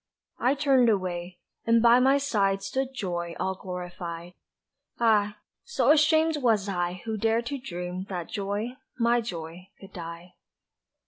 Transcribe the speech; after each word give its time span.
I 0.39 0.55
turned 0.55 0.89
away, 0.89 1.37
and 1.63 1.79
by 1.79 1.99
my 1.99 2.17
side 2.17 2.63
stood 2.63 2.87
Joy 2.91 3.35
All 3.39 3.53
glorified 3.53 4.33
ah, 4.99 5.37
so 5.63 5.91
ashamed 5.91 6.37
was 6.37 6.67
I 6.67 7.03
Who 7.05 7.17
dared 7.17 7.45
to 7.45 7.59
dream 7.59 8.07
that 8.09 8.27
Joy, 8.31 8.77
my 8.97 9.21
Joy, 9.21 9.67
could 9.79 9.93
die! 9.93 10.33